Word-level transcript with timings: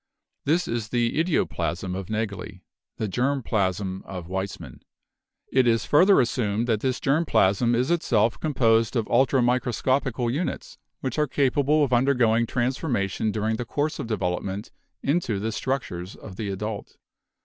This 0.45 0.67
is 0.67 0.89
the 0.89 1.11
Idioplasm 1.23 1.95
of 1.95 2.07
Nageli, 2.07 2.61
the 2.97 3.07
Germ 3.07 3.43
plasm 3.43 4.01
of 4.07 4.25
Weismann. 4.25 4.81
It 5.51 5.67
is 5.67 5.85
further 5.85 6.19
assumed 6.19 6.65
that 6.65 6.79
this 6.79 6.99
germ 6.99 7.23
plasm 7.23 7.75
is 7.75 7.91
itself 7.91 8.39
composed 8.39 8.95
of 8.95 9.05
ultramicroscopical 9.05 10.33
units, 10.33 10.79
which 11.01 11.19
are 11.19 11.27
capable 11.27 11.83
of 11.83 11.93
undergoing 11.93 12.47
transformation 12.47 13.31
during 13.31 13.57
the 13.57 13.63
course 13.65 13.99
of 13.99 14.07
development 14.07 14.71
into 15.03 15.37
the 15.37 15.51
structures 15.51 16.15
of 16.15 16.35
the 16.35 16.49
adult. 16.49 16.97